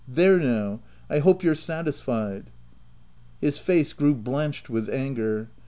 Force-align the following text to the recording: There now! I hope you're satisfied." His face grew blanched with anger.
There 0.07 0.39
now! 0.39 0.79
I 1.11 1.19
hope 1.19 1.43
you're 1.43 1.53
satisfied." 1.53 2.49
His 3.39 3.59
face 3.59 3.93
grew 3.93 4.15
blanched 4.15 4.67
with 4.67 4.89
anger. 4.89 5.49